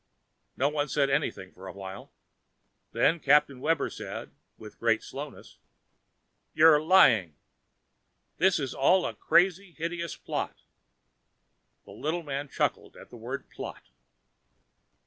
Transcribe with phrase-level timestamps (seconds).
[0.57, 2.11] No one said anything for a while.
[2.91, 5.59] Then Captain Webber said, with great slowness,
[6.55, 7.35] "You're lying.
[8.37, 10.63] This is all a crazy, hideous plot."
[11.85, 13.89] The little man chuckled at the word plot.